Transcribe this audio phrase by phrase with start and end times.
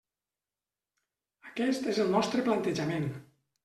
[1.51, 3.11] Aquest és el nostre plantejament.